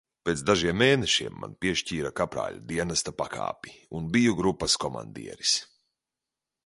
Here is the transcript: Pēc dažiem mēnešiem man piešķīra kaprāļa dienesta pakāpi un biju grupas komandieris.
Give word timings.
Pēc 0.27 0.39
dažiem 0.49 0.77
mēnešiem 0.83 1.35
man 1.43 1.51
piešķīra 1.65 2.11
kaprāļa 2.21 2.63
dienesta 2.71 3.15
pakāpi 3.21 3.75
un 4.01 4.09
biju 4.17 4.35
grupas 4.41 4.79
komandieris. 4.87 5.55